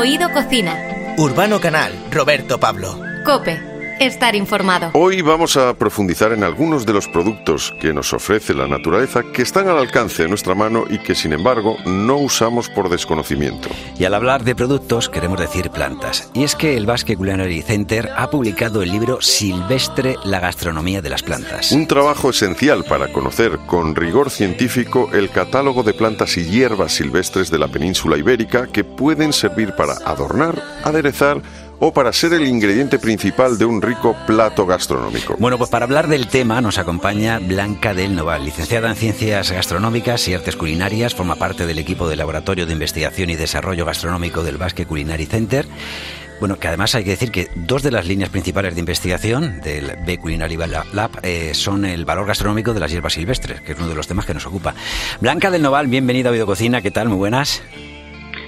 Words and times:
Oído 0.00 0.30
Cocina. 0.32 0.74
Urbano 1.18 1.60
Canal, 1.60 1.92
Roberto 2.10 2.58
Pablo. 2.58 2.98
Cope, 3.22 3.60
estar 4.00 4.34
informado. 4.34 4.90
Hoy 4.94 5.20
vamos 5.20 5.58
a 5.58 5.74
profundizar 5.74 6.32
en 6.32 6.42
algunos 6.42 6.86
de 6.86 6.94
los 6.94 7.06
productos 7.06 7.74
que 7.80 7.92
nos 7.92 8.12
ofrece 8.14 8.54
la 8.54 8.66
naturaleza 8.66 9.22
que 9.22 9.42
están 9.42 9.68
al 9.68 9.76
alcance 9.76 10.22
de 10.22 10.28
nuestra 10.28 10.54
mano 10.54 10.84
y 10.88 10.98
que 10.98 11.14
sin 11.14 11.34
embargo 11.34 11.76
no 11.84 12.16
usamos 12.16 12.70
por 12.70 12.88
desconocimiento. 12.88 13.68
Y 13.98 14.04
al 14.04 14.14
hablar 14.14 14.42
de 14.42 14.54
productos 14.54 15.10
queremos 15.10 15.38
decir 15.38 15.70
plantas. 15.70 16.30
Y 16.32 16.44
es 16.44 16.56
que 16.56 16.78
el 16.78 16.86
Basque 16.86 17.14
Culinary 17.14 17.60
Center 17.60 18.08
ha 18.16 18.30
publicado 18.30 18.82
el 18.82 18.90
libro 18.90 19.20
Silvestre, 19.20 20.16
la 20.24 20.40
gastronomía 20.40 21.02
de 21.02 21.10
las 21.10 21.22
plantas. 21.22 21.70
Un 21.70 21.86
trabajo 21.86 22.30
esencial 22.30 22.84
para 22.84 23.12
conocer 23.12 23.58
con 23.66 23.94
rigor 23.94 24.30
científico 24.30 25.10
el 25.12 25.28
catálogo 25.28 25.82
de 25.82 25.92
plantas 25.92 26.38
y 26.38 26.44
hierbas 26.44 26.92
silvestres 26.92 27.50
de 27.50 27.58
la 27.58 27.68
península 27.68 28.16
ibérica 28.16 28.66
que 28.66 28.82
pueden 28.82 29.34
servir 29.34 29.74
para 29.74 29.92
adornar, 30.06 30.62
aderezar, 30.84 31.42
o 31.80 31.92
para 31.92 32.12
ser 32.12 32.34
el 32.34 32.46
ingrediente 32.46 32.98
principal 32.98 33.58
de 33.58 33.64
un 33.64 33.82
rico 33.82 34.14
plato 34.26 34.66
gastronómico. 34.66 35.36
Bueno, 35.38 35.58
pues 35.58 35.70
para 35.70 35.86
hablar 35.86 36.08
del 36.08 36.28
tema 36.28 36.60
nos 36.60 36.78
acompaña 36.78 37.38
Blanca 37.38 37.94
del 37.94 38.14
Noval, 38.14 38.44
licenciada 38.44 38.90
en 38.90 38.96
Ciencias 38.96 39.50
Gastronómicas 39.50 40.28
y 40.28 40.34
Artes 40.34 40.56
Culinarias, 40.56 41.14
forma 41.14 41.36
parte 41.36 41.66
del 41.66 41.78
equipo 41.78 42.08
de 42.08 42.16
Laboratorio 42.16 42.66
de 42.66 42.74
Investigación 42.74 43.30
y 43.30 43.36
Desarrollo 43.36 43.86
Gastronómico 43.86 44.42
del 44.42 44.58
Basque 44.58 44.86
Culinary 44.86 45.26
Center. 45.26 45.66
Bueno, 46.38 46.58
que 46.58 46.68
además 46.68 46.94
hay 46.94 47.04
que 47.04 47.10
decir 47.10 47.30
que 47.30 47.48
dos 47.54 47.82
de 47.82 47.90
las 47.90 48.06
líneas 48.06 48.30
principales 48.30 48.74
de 48.74 48.80
investigación 48.80 49.60
del 49.60 49.92
B 50.06 50.16
Culinary 50.18 50.56
Lab 50.56 51.10
eh, 51.22 51.50
son 51.52 51.84
el 51.84 52.06
valor 52.06 52.26
gastronómico 52.26 52.72
de 52.72 52.80
las 52.80 52.90
hierbas 52.90 53.12
silvestres, 53.12 53.60
que 53.60 53.72
es 53.72 53.78
uno 53.78 53.88
de 53.88 53.94
los 53.94 54.08
temas 54.08 54.24
que 54.24 54.32
nos 54.32 54.46
ocupa. 54.46 54.74
Blanca 55.20 55.50
del 55.50 55.60
Noval, 55.60 55.86
bienvenida 55.88 56.30
a 56.30 56.32
Videococina, 56.32 56.80
¿qué 56.80 56.90
tal? 56.90 57.08
Muy 57.08 57.18
buenas. 57.18 57.62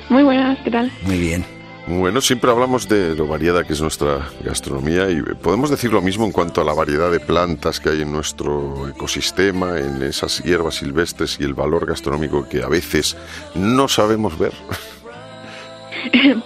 Muy 0.09 0.23
buenas, 0.23 0.59
¿qué 0.65 0.71
tal? 0.71 0.91
Muy 1.03 1.19
bien. 1.19 1.62
Bueno, 1.87 2.21
siempre 2.21 2.51
hablamos 2.51 2.89
de 2.89 3.17
lo 3.17 3.27
variada 3.27 3.65
que 3.65 3.73
es 3.73 3.81
nuestra 3.81 4.29
gastronomía 4.45 5.11
y 5.11 5.21
podemos 5.21 5.69
decir 5.69 5.93
lo 5.93 6.01
mismo 6.01 6.25
en 6.25 6.31
cuanto 6.31 6.61
a 6.61 6.65
la 6.65 6.73
variedad 6.73 7.11
de 7.11 7.19
plantas 7.19 7.81
que 7.81 7.89
hay 7.91 8.03
en 8.03 8.13
nuestro 8.13 8.89
ecosistema, 8.89 9.79
en 9.79 10.01
esas 10.03 10.45
hierbas 10.45 10.77
silvestres 10.77 11.41
y 11.41 11.45
el 11.45 11.55
valor 11.55 11.87
gastronómico 11.87 12.49
que 12.49 12.63
a 12.63 12.69
veces 12.69 13.17
no 13.55 13.89
sabemos 13.89 14.39
ver. 14.39 14.53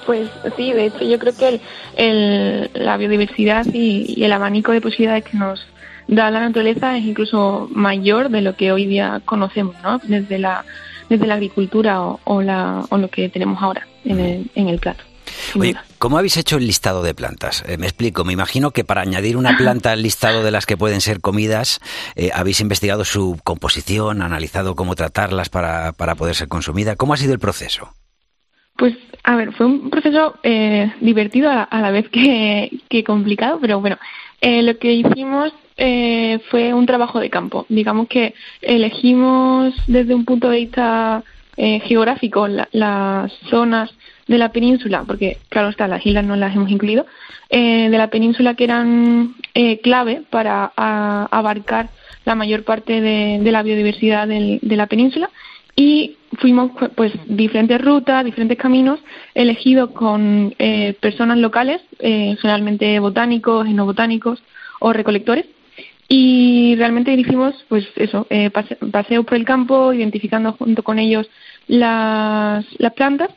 Pues 0.05 0.28
sí, 0.56 0.73
de 0.73 0.87
hecho 0.87 1.05
yo 1.05 1.19
creo 1.19 1.34
que 1.34 1.61
el, 1.97 2.71
la 2.75 2.97
biodiversidad 2.97 3.65
y, 3.73 4.23
el 4.23 4.33
abanico 4.33 4.73
de 4.73 4.81
posibilidades 4.81 5.25
que 5.25 5.37
nos 5.37 5.67
da 6.09 6.31
la 6.31 6.41
naturaleza 6.41 6.97
es 6.97 7.05
incluso 7.05 7.69
mayor 7.73 8.28
de 8.28 8.43
lo 8.43 8.55
que 8.55 8.71
hoy 8.71 8.87
día 8.87 9.23
conocemos, 9.25 9.75
¿no? 9.83 9.98
Desde 10.03 10.39
la, 10.39 10.65
desde 11.09 11.27
la 11.27 11.34
agricultura 11.34 12.03
o, 12.03 12.43
la, 12.43 12.84
o 12.91 12.98
lo 12.98 13.09
que 13.09 13.28
tenemos 13.28 13.62
ahora 13.62 13.87
en 14.05 14.21
el, 14.21 14.50
en 14.55 14.69
el 14.69 14.78
plato. 14.78 15.05
Oye, 15.59 15.75
¿cómo 15.99 16.19
habéis 16.19 16.37
hecho 16.37 16.57
el 16.57 16.67
listado 16.67 17.03
de 17.03 17.15
plantas? 17.15 17.65
Eh, 17.67 17.79
me 17.79 17.87
explico, 17.87 18.25
me 18.25 18.33
imagino 18.33 18.71
que 18.71 18.85
para 18.85 19.03
añadir 19.03 19.37
una 19.37 19.57
planta 19.57 19.93
al 19.93 20.03
listado 20.03 20.43
de 20.43 20.51
las 20.51 20.67
que 20.67 20.77
pueden 20.77 21.01
ser 21.01 21.21
comidas, 21.21 21.81
eh, 22.15 22.31
habéis 22.35 22.61
investigado 22.61 23.05
su 23.05 23.39
composición, 23.45 24.23
analizado 24.23 24.75
cómo 24.75 24.95
tratarlas 24.95 25.49
para, 25.49 25.93
para 25.93 26.15
poder 26.15 26.34
ser 26.34 26.49
consumida. 26.49 26.97
¿Cómo 26.97 27.15
ha 27.15 27.17
sido 27.17 27.33
el 27.33 27.39
proceso? 27.39 27.91
Pues, 28.77 28.95
a 29.25 29.37
ver, 29.37 29.53
fue 29.53 29.67
un 29.67 29.91
proceso 29.91 30.34
eh, 30.43 30.93
divertido 31.01 31.51
a, 31.51 31.69
la 31.81 31.91
vez 31.91 32.09
que, 32.11 32.71
que 32.89 33.05
complicado, 33.05 33.59
pero 33.61 33.81
bueno, 33.81 33.97
lo 34.43 34.79
que 34.79 34.93
hicimos 34.93 35.53
fue 36.51 36.73
un 36.73 36.87
trabajo 36.87 37.21
de 37.21 37.31
campo. 37.31 37.67
Digamos 37.69 38.09
que 38.09 38.34
elegimos 38.61 39.75
desde 39.87 40.15
un 40.15 40.25
punto 40.25 40.51
de 40.51 40.59
vista 40.59 41.25
geográfico 41.57 42.47
las 42.49 43.33
zonas 43.49 43.91
de 44.27 44.39
la 44.39 44.51
península, 44.51 45.05
porque 45.07 45.39
claro 45.49 45.69
está, 45.69 45.87
las 45.89 46.05
islas 46.05 46.25
no 46.25 46.37
las 46.37 46.55
hemos 46.55 46.71
incluido, 46.71 47.06
eh, 47.49 47.89
de 47.91 47.99
la 47.99 48.09
península 48.09 48.55
que 48.55 48.65
eran 48.65 49.34
eh, 49.55 49.81
clave 49.81 50.22
para 50.31 50.72
abarcar 50.77 51.91
la 52.25 52.34
mayor 52.34 52.65
parte 52.65 53.00
de, 53.00 53.53
la 53.53 53.62
biodiversidad 53.62 54.27
de 54.27 54.77
la 54.77 54.87
península. 54.87 55.31
Y 55.78 56.16
fuimos 56.39 56.72
pues 56.95 57.12
diferentes 57.27 57.81
rutas, 57.81 58.25
diferentes 58.25 58.59
caminos 58.59 58.99
elegidos 59.34 59.91
con 59.91 60.55
eh, 60.59 60.95
personas 61.00 61.39
locales, 61.39 61.83
generalmente 62.00 62.99
botánicos, 62.99 63.69
etnobotánicos 63.69 64.43
o 64.81 64.93
recolectores 64.93 65.47
y 66.09 66.77
realmente 66.77 67.12
hicimos 67.12 67.55
pues 67.69 67.87
eso, 67.97 68.27
paseos 68.93 69.25
por 69.25 69.37
el 69.37 69.44
campo, 69.44 69.93
identificando 69.93 70.53
junto 70.53 70.83
con 70.83 70.99
ellos 70.99 71.28
las, 71.67 72.65
las 72.78 72.93
plantas 72.93 73.31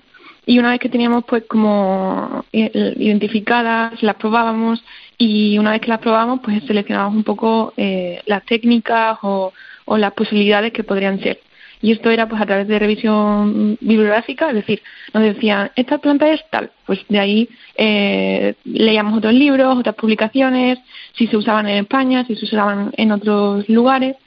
y 0.46 0.58
una 0.58 0.72
vez 0.72 0.80
que 0.80 0.90
teníamos 0.90 1.26
pues 1.26 1.44
como 1.48 2.44
eh, 2.52 2.96
identificadas, 2.98 4.02
las 4.02 4.16
probábamos 4.16 4.84
y 5.16 5.58
una 5.60 5.72
vez 5.72 5.82
que 5.82 5.90
las 5.90 6.00
probábamos 6.00 6.40
pues 6.44 6.64
seleccionábamos 6.66 7.18
un 7.18 7.24
poco 7.24 7.74
eh, 7.78 8.22
las 8.26 8.44
técnicas 8.46 9.20
o, 9.22 9.54
o 9.86 9.98
las 9.98 10.14
posibilidades 10.14 10.74
que 10.74 10.84
podrían 10.84 11.20
ser. 11.20 11.40
Y 11.82 11.94
esto 11.94 12.10
era 12.10 12.28
pues 12.28 12.42
a 12.42 12.46
través 12.46 12.68
de 12.68 12.78
revisión 12.78 13.78
bibliográfica, 13.80 14.50
es 14.50 14.56
decir, 14.56 14.82
nos 15.14 15.24
decían, 15.24 15.72
esta 15.76 15.98
planta 15.98 16.30
es 16.30 16.42
tal, 16.50 16.72
pues 16.86 17.00
de 17.08 17.20
ahí 17.20 17.50
eh, 17.76 18.56
leíamos 18.66 19.18
otros 19.18 19.34
libros, 19.34 19.78
otras 19.78 19.96
publicaciones, 19.96 20.80
si 21.14 21.28
se 21.28 21.38
usaban 21.38 21.68
en 21.70 21.78
España, 21.84 22.26
si 22.26 22.36
se 22.36 22.46
usaban 22.46 22.92
en 22.98 23.12
otros 23.14 23.68
lugares, 23.70 24.18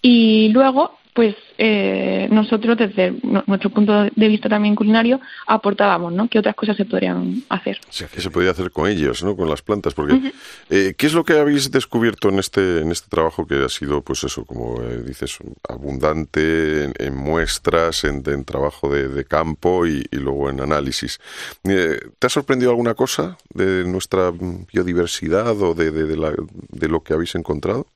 y 0.00 0.48
luego 0.48 0.98
pues 1.14 1.36
eh, 1.58 2.26
nosotros 2.32 2.76
desde 2.76 3.14
nuestro 3.46 3.70
punto 3.70 4.02
de 4.02 4.28
vista 4.28 4.48
también 4.48 4.74
culinario 4.74 5.20
aportábamos, 5.46 6.12
¿no? 6.12 6.28
¿Qué 6.28 6.40
otras 6.40 6.56
cosas 6.56 6.76
se 6.76 6.84
podrían 6.84 7.44
hacer? 7.48 7.78
¿Qué 8.12 8.20
se 8.20 8.30
podía 8.30 8.50
hacer 8.50 8.72
con 8.72 8.90
ellos, 8.90 9.22
¿no? 9.22 9.36
Con 9.36 9.48
las 9.48 9.62
plantas, 9.62 9.94
porque 9.94 10.32
eh, 10.70 10.94
¿qué 10.98 11.06
es 11.06 11.14
lo 11.14 11.24
que 11.24 11.38
habéis 11.38 11.70
descubierto 11.70 12.30
en 12.30 12.40
este 12.40 12.80
en 12.80 12.90
este 12.90 13.08
trabajo 13.08 13.46
que 13.46 13.64
ha 13.64 13.68
sido, 13.68 14.02
pues 14.02 14.24
eso, 14.24 14.44
como 14.44 14.82
eh, 14.82 15.04
dices, 15.06 15.38
abundante 15.68 16.92
en, 16.98 17.16
muestras, 17.16 18.02
en, 18.02 18.24
trabajo 18.44 18.92
de, 18.92 19.24
campo 19.24 19.86
y, 19.86 20.04
luego 20.10 20.50
en 20.50 20.60
análisis? 20.60 21.20
¿Te 21.62 22.26
ha 22.26 22.28
sorprendido 22.28 22.72
alguna 22.72 22.94
cosa 22.94 23.38
de 23.50 23.84
nuestra 23.84 24.32
biodiversidad 24.72 25.60
o 25.62 25.74
de, 25.74 25.92
de 25.92 26.88
lo 26.88 27.02
que 27.04 27.14
habéis 27.14 27.36
encontrado? 27.36 27.86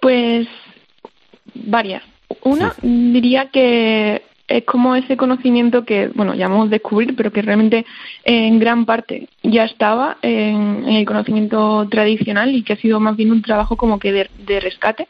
Pues 0.00 0.48
varias. 1.54 2.02
Una, 2.44 2.74
diría 2.82 3.50
que 3.50 4.22
es 4.48 4.64
como 4.64 4.96
ese 4.96 5.16
conocimiento 5.16 5.84
que, 5.84 6.08
bueno, 6.08 6.34
llamamos 6.34 6.70
descubrir, 6.70 7.14
pero 7.16 7.32
que 7.32 7.42
realmente 7.42 7.86
en 8.24 8.58
gran 8.58 8.84
parte 8.84 9.28
ya 9.42 9.64
estaba 9.64 10.18
en, 10.22 10.84
el 10.88 11.06
conocimiento 11.06 11.88
tradicional 11.90 12.54
y 12.54 12.62
que 12.62 12.74
ha 12.74 12.76
sido 12.76 13.00
más 13.00 13.16
bien 13.16 13.32
un 13.32 13.42
trabajo 13.42 13.76
como 13.76 13.98
que 13.98 14.12
de, 14.12 14.60
rescate. 14.60 15.08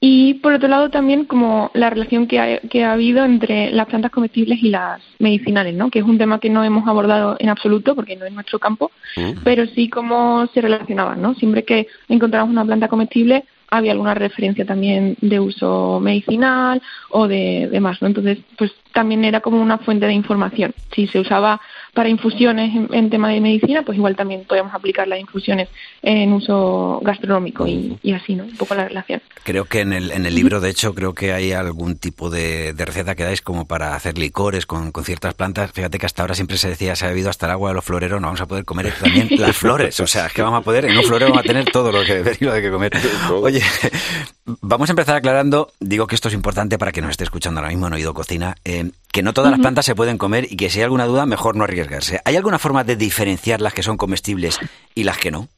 Y 0.00 0.34
por 0.34 0.52
otro 0.52 0.68
lado 0.68 0.90
también 0.90 1.24
como 1.24 1.70
la 1.72 1.88
relación 1.88 2.26
que 2.26 2.38
ha, 2.38 2.58
que 2.58 2.84
ha 2.84 2.92
habido 2.92 3.24
entre 3.24 3.70
las 3.70 3.86
plantas 3.86 4.10
comestibles 4.10 4.62
y 4.62 4.68
las 4.68 5.00
medicinales, 5.18 5.74
¿no? 5.74 5.90
Que 5.90 6.00
es 6.00 6.04
un 6.04 6.18
tema 6.18 6.40
que 6.40 6.50
no 6.50 6.62
hemos 6.62 6.86
abordado 6.86 7.36
en 7.38 7.48
absoluto 7.48 7.94
porque 7.94 8.14
no 8.14 8.26
es 8.26 8.32
nuestro 8.32 8.58
campo, 8.58 8.90
mm. 9.16 9.44
pero 9.44 9.66
sí 9.68 9.88
cómo 9.88 10.46
se 10.52 10.60
relacionaban, 10.60 11.22
¿no? 11.22 11.34
Siempre 11.34 11.64
que 11.64 11.86
encontramos 12.08 12.50
una 12.50 12.66
planta 12.66 12.88
comestible 12.88 13.44
había 13.76 13.92
alguna 13.92 14.14
referencia 14.14 14.64
también 14.64 15.16
de 15.20 15.40
uso 15.40 16.00
medicinal 16.00 16.82
o 17.10 17.28
de 17.28 17.68
demás, 17.70 18.00
¿no? 18.00 18.08
Entonces, 18.08 18.38
pues 18.56 18.72
también 18.92 19.24
era 19.24 19.40
como 19.40 19.60
una 19.60 19.78
fuente 19.78 20.06
de 20.06 20.12
información. 20.12 20.72
Si 20.94 21.06
se 21.08 21.18
usaba 21.18 21.60
para 21.94 22.08
infusiones 22.08 22.72
en, 22.90 23.10
tema 23.10 23.28
de 23.30 23.40
medicina, 23.40 23.82
pues 23.82 23.96
igual 23.96 24.16
también 24.16 24.44
podíamos 24.44 24.74
aplicar 24.74 25.06
las 25.06 25.20
infusiones 25.20 25.68
en 26.02 26.32
uso 26.32 27.00
gastronómico 27.02 27.66
y, 27.66 27.98
así, 28.12 28.34
¿no? 28.34 28.44
Un 28.44 28.56
poco 28.56 28.74
la 28.74 28.88
relación. 28.88 29.22
Creo 29.44 29.64
que 29.64 29.80
en 29.80 29.92
el, 29.92 30.10
en 30.10 30.26
el 30.26 30.34
libro, 30.34 30.60
de 30.60 30.70
hecho, 30.70 30.94
creo 30.94 31.14
que 31.14 31.32
hay 31.32 31.52
algún 31.52 31.96
tipo 31.96 32.30
de, 32.30 32.74
receta 32.76 33.14
que 33.14 33.24
dais 33.24 33.42
como 33.42 33.66
para 33.66 33.94
hacer 33.94 34.18
licores 34.18 34.66
con, 34.66 34.92
con, 34.92 35.04
ciertas 35.04 35.34
plantas. 35.34 35.72
Fíjate 35.72 35.98
que 35.98 36.06
hasta 36.06 36.22
ahora 36.22 36.34
siempre 36.34 36.56
se 36.56 36.68
decía, 36.68 36.96
se 36.96 37.06
ha 37.06 37.08
bebido 37.08 37.30
hasta 37.30 37.46
el 37.46 37.52
agua 37.52 37.70
de 37.70 37.74
los 37.74 37.84
floreros, 37.84 38.20
no 38.20 38.28
vamos 38.28 38.40
a 38.40 38.46
poder 38.46 38.64
comer 38.64 38.92
también 39.00 39.28
las 39.38 39.56
flores. 39.56 39.98
O 40.00 40.06
sea, 40.06 40.26
es 40.26 40.32
que 40.32 40.42
vamos 40.42 40.60
a 40.60 40.62
poder, 40.62 40.84
en 40.84 40.96
un 40.96 41.04
florero 41.04 41.30
vamos 41.30 41.44
a 41.44 41.46
tener 41.46 41.64
todo 41.66 41.90
lo 41.90 42.04
que 42.04 42.22
y 42.40 42.44
lo 42.44 42.52
que 42.54 42.70
comer. 42.70 42.92
Oye, 43.30 43.62
vamos 44.44 44.88
a 44.88 44.92
empezar 44.92 45.16
aclarando, 45.16 45.72
digo 45.80 46.06
que 46.06 46.14
esto 46.14 46.28
es 46.28 46.34
importante 46.34 46.78
para 46.78 46.92
que 46.92 47.00
nos 47.00 47.12
esté 47.12 47.24
escuchando 47.24 47.60
ahora 47.60 47.70
mismo 47.70 47.86
en 47.86 47.94
Oído 47.94 48.14
Cocina, 48.14 48.56
eh, 48.64 48.90
que 49.12 49.22
no 49.22 49.32
todas 49.32 49.50
las 49.50 49.60
plantas 49.60 49.86
se 49.86 49.94
pueden 49.94 50.18
comer 50.18 50.46
y 50.50 50.56
que 50.56 50.70
si 50.70 50.78
hay 50.78 50.84
alguna 50.84 51.06
duda, 51.06 51.26
mejor 51.26 51.56
no 51.56 51.64
arriesgarse. 51.64 52.20
¿Hay 52.24 52.36
alguna 52.36 52.58
forma 52.58 52.84
de 52.84 52.96
diferenciar 52.96 53.60
las 53.60 53.74
que 53.74 53.82
son 53.82 53.96
comestibles 53.96 54.58
y 54.94 55.04
las 55.04 55.18
que 55.18 55.30
no? 55.30 55.48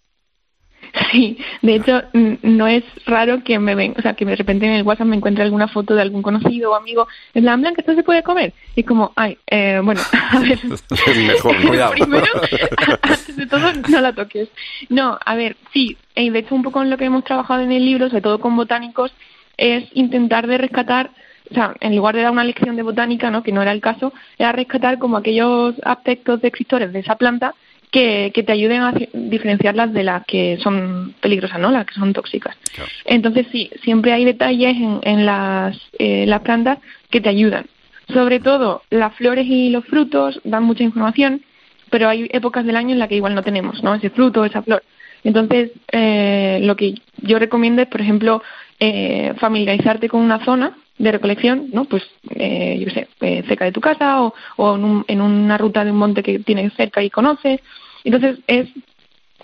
Sí, 1.13 1.39
de 1.63 1.75
hecho 1.75 2.03
no 2.43 2.67
es 2.67 2.85
raro 3.05 3.43
que 3.45 3.59
me 3.59 3.75
ven, 3.75 3.95
o 3.99 4.03
sea, 4.03 4.15
que 4.15 4.25
de 4.25 4.37
repente 4.37 4.67
en 4.67 4.73
el 4.73 4.83
WhatsApp 4.83 5.07
me 5.07 5.17
encuentre 5.17 5.45
alguna 5.45 5.69
foto 5.69 5.95
de 5.95 6.03
algún 6.03 6.23
conocido 6.23 6.73
o 6.73 6.75
amigo 6.75 7.07
en 7.35 7.45
plan 7.45 7.61
blanca, 7.61 7.81
esto 7.81 7.95
se 7.95 8.03
puede 8.03 8.23
comer. 8.23 8.53
Y 8.75 8.83
como, 8.83 9.13
ay, 9.17 9.39
eh, 9.47 9.81
bueno, 9.83 10.01
a 10.31 10.39
ver. 10.41 10.59
Mejor, 11.17 11.67
cuidado. 11.67 11.93
Primero, 11.97 12.27
antes 13.03 13.37
de 13.37 13.47
todo, 13.47 13.73
no 13.89 14.01
la 14.01 14.13
toques. 14.15 14.49
No, 14.89 15.19
a 15.25 15.35
ver, 15.35 15.57
sí, 15.73 15.97
y 16.15 16.31
de 16.31 16.39
hecho 16.41 16.55
un 16.55 16.63
poco 16.63 16.83
en 16.83 16.91
lo 16.91 16.97
que 16.97 17.05
hemos 17.05 17.25
trabajado 17.25 17.63
en 17.63 17.73
el 17.73 17.85
libro, 17.85 18.09
sobre 18.09 18.23
todo 18.23 18.41
con 18.41 18.57
botánicos, 18.57 19.13
es 19.57 19.85
intentar 19.95 20.47
de 20.47 20.59
rescatar 20.59 21.11
o 21.51 21.55
sea, 21.55 21.75
en 21.81 21.95
lugar 21.95 22.17
de 22.17 22.23
dar 22.23 22.33
una 22.33 22.43
lección 22.43 22.75
de 22.75 22.83
botánica, 22.83 23.31
¿no? 23.31 23.45
que 23.45 23.53
no 23.53 23.63
era 23.63 23.71
el 23.71 23.81
caso, 23.81 24.13
era 24.37 24.51
rescatar 24.51 24.99
como 24.99 25.17
aquellos 25.17 25.77
aspectos 25.85 26.41
descriptores 26.41 26.93
de 26.93 26.99
esa 26.99 27.15
planta 27.15 27.55
que, 27.91 28.33
que 28.35 28.43
te 28.43 28.53
ayuden 28.53 28.83
a 28.83 28.95
diferenciarlas 29.13 29.93
de 29.93 30.03
las 30.03 30.25
que 30.27 30.59
son 30.63 31.15
peligrosas, 31.21 31.59
¿no? 31.59 31.71
Las 31.71 31.87
que 31.87 31.95
son 31.95 32.13
tóxicas. 32.13 32.57
Entonces 33.05 33.47
sí, 33.53 33.71
siempre 33.83 34.13
hay 34.13 34.25
detalles 34.25 34.77
en, 34.77 35.01
en 35.03 35.27
las, 35.27 35.79
eh, 35.99 36.27
las 36.27 36.43
plantas 36.43 36.79
que 37.11 37.21
te 37.21 37.29
ayudan. 37.29 37.67
Sobre 38.13 38.39
todo, 38.39 38.83
las 38.91 39.15
flores 39.15 39.47
y 39.47 39.71
los 39.71 39.85
frutos 39.85 40.41
dan 40.45 40.63
mucha 40.65 40.85
información, 40.85 41.43
pero 41.91 42.09
hay 42.09 42.29
épocas 42.33 42.65
del 42.65 42.77
año 42.77 42.93
en 42.93 42.99
las 42.99 43.09
que 43.09 43.17
igual 43.17 43.35
no 43.35 43.43
tenemos, 43.43 43.83
¿no? 43.83 43.95
Ese 43.95 44.11
fruto, 44.11 44.45
esa 44.45 44.63
flor. 44.63 44.83
Entonces, 45.25 45.73
eh, 45.91 46.61
lo 46.63 46.77
que 46.77 46.95
yo 47.19 47.39
recomiendo 47.39 47.83
es, 47.83 47.89
por 47.89 48.01
ejemplo, 48.01 48.43
eh, 48.81 49.35
familiarizarte 49.39 50.09
con 50.09 50.21
una 50.21 50.45
zona 50.45 50.77
de 50.99 51.13
recolección, 51.13 51.69
¿no? 51.73 51.85
Pues, 51.85 52.03
eh, 52.31 52.79
yo 52.85 52.91
sé, 52.91 53.09
eh, 53.21 53.45
cerca 53.47 53.65
de 53.67 53.73
tu 53.73 53.81
casa 53.81 54.23
o, 54.23 54.35
o 54.57 54.77
en, 54.77 54.85
un, 54.85 55.05
en, 55.09 55.21
una 55.21 55.59
ruta 55.59 55.85
de 55.85 55.91
un 55.91 55.99
monte 55.99 56.23
que 56.23 56.39
tienes 56.39 56.73
cerca 56.75 57.03
y 57.03 57.11
conoces. 57.11 57.61
Entonces, 58.05 58.39
es 58.47 58.69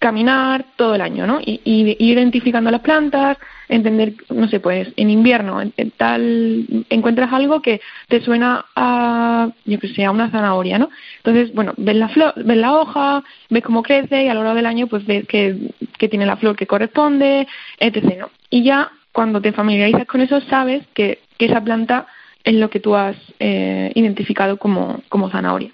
caminar 0.02 0.66
todo 0.74 0.96
el 0.96 1.00
año, 1.00 1.28
¿no? 1.28 1.40
Y, 1.40 1.60
y, 1.64 1.90
ir 1.90 2.18
identificando 2.18 2.72
las 2.72 2.80
plantas, 2.80 3.38
entender, 3.68 4.14
no 4.30 4.48
sé, 4.48 4.58
pues 4.58 4.88
en 4.96 5.10
invierno 5.10 5.62
en, 5.62 5.72
tal 5.92 6.66
encuentras 6.90 7.32
algo 7.32 7.62
que 7.62 7.80
te 8.08 8.20
suena 8.20 8.64
a, 8.74 9.50
yo 9.64 9.78
que 9.78 9.88
sé, 9.94 10.04
a 10.04 10.10
una 10.10 10.28
zanahoria, 10.30 10.76
¿no? 10.78 10.90
Entonces, 11.18 11.54
bueno, 11.54 11.72
ves 11.76 11.94
la 11.94 12.08
flor, 12.08 12.34
ves 12.36 12.56
la 12.56 12.74
hoja, 12.74 13.22
ves 13.48 13.62
cómo 13.62 13.84
crece 13.84 14.24
y 14.24 14.28
a 14.28 14.34
lo 14.34 14.42
largo 14.42 14.56
del 14.56 14.66
año 14.66 14.88
pues 14.88 15.06
ves 15.06 15.24
que, 15.28 15.70
que 15.96 16.08
tiene 16.08 16.26
la 16.26 16.36
flor 16.36 16.56
que 16.56 16.66
corresponde, 16.66 17.46
etc. 17.78 18.26
Y 18.50 18.64
ya 18.64 18.90
cuando 19.12 19.40
te 19.40 19.52
familiarizas 19.52 20.06
con 20.06 20.20
eso 20.20 20.40
sabes 20.42 20.82
que, 20.94 21.20
que 21.38 21.46
esa 21.46 21.62
planta 21.62 22.06
es 22.44 22.54
lo 22.54 22.70
que 22.70 22.80
tú 22.80 22.96
has 22.96 23.16
eh, 23.38 23.92
identificado 23.94 24.56
como, 24.56 25.02
como 25.08 25.30
zanahoria, 25.30 25.70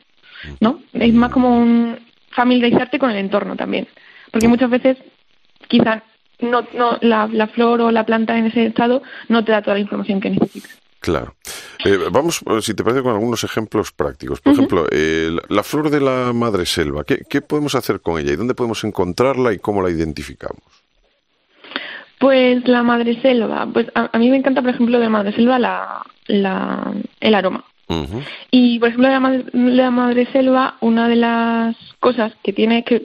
¿no? 0.60 0.80
Es 0.92 1.14
más 1.14 1.32
como 1.32 1.58
un 1.58 1.98
familiarizarte 2.30 2.98
con 2.98 3.10
el 3.10 3.16
entorno 3.16 3.56
también, 3.56 3.88
porque 4.30 4.48
muchas 4.48 4.70
veces 4.70 4.98
quizás 5.68 6.02
no, 6.40 6.66
no 6.74 6.98
la, 7.00 7.28
la 7.32 7.46
flor 7.48 7.80
o 7.80 7.90
la 7.90 8.04
planta 8.04 8.36
en 8.36 8.46
ese 8.46 8.66
estado 8.66 9.02
no 9.28 9.44
te 9.44 9.52
da 9.52 9.62
toda 9.62 9.74
la 9.74 9.80
información 9.80 10.20
que 10.20 10.30
necesitas. 10.30 10.78
Claro. 11.00 11.36
Eh, 11.84 11.96
vamos, 12.10 12.42
si 12.60 12.74
te 12.74 12.82
parece, 12.82 13.02
con 13.02 13.12
algunos 13.12 13.44
ejemplos 13.44 13.92
prácticos. 13.92 14.40
Por 14.40 14.52
uh 14.52 14.54
-huh. 14.54 14.58
ejemplo, 14.58 14.86
eh, 14.90 15.30
la 15.48 15.62
flor 15.62 15.90
de 15.90 16.00
la 16.00 16.32
madre 16.32 16.66
selva. 16.66 17.04
¿Qué, 17.04 17.22
¿Qué, 17.28 17.40
podemos 17.40 17.74
hacer 17.76 18.00
con 18.00 18.20
ella 18.20 18.32
y 18.32 18.36
dónde 18.36 18.54
podemos 18.54 18.82
encontrarla 18.82 19.52
y 19.52 19.58
cómo 19.58 19.80
la 19.80 19.90
identificamos? 19.90 20.77
Pues 22.18 22.66
la 22.66 22.82
madre 22.82 23.20
selva. 23.22 23.66
Pues 23.72 23.86
a, 23.94 24.10
a 24.12 24.18
mí 24.18 24.28
me 24.28 24.36
encanta, 24.36 24.60
por 24.60 24.70
ejemplo, 24.70 24.98
de 24.98 25.08
madre 25.08 25.32
selva 25.32 25.58
la, 25.58 26.02
la, 26.26 26.92
el 27.20 27.34
aroma. 27.34 27.64
Uh 27.88 27.94
-huh. 27.94 28.22
Y, 28.50 28.78
por 28.78 28.88
ejemplo, 28.88 29.08
de 29.08 29.14
la 29.14 29.20
madre, 29.20 29.44
la 29.52 29.90
madre 29.90 30.26
selva, 30.26 30.74
una 30.80 31.08
de 31.08 31.16
las 31.16 31.76
cosas 32.00 32.32
que 32.42 32.52
tiene 32.52 32.78
es 32.78 32.84
que 32.84 33.02